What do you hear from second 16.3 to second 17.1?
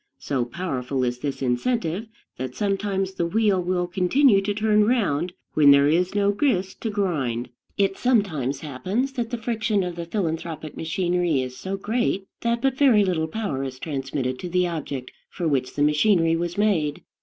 was made.